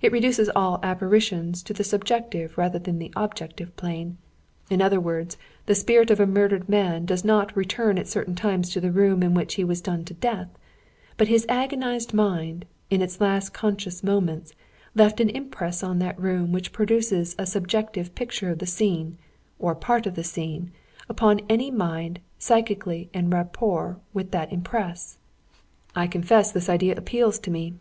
[0.00, 4.16] It reduces all apparitions to the subjective rather than the objective plane;
[4.70, 8.70] in other words the spirit of a murdered man does not return at certain times
[8.70, 10.46] to the room in which he was done to death;
[11.16, 14.54] but his agonised mind, in its last conscious moments,
[14.94, 19.18] left an impress upon that room which produces a subjective picture of the scene,
[19.58, 20.70] or part of the scene,
[21.08, 25.18] upon any mind psychically en rapport with that impress.
[25.96, 27.74] I confess this idea appeals to me.